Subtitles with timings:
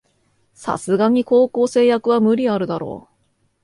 [0.55, 3.07] さすがに高校生役は無理あるだろ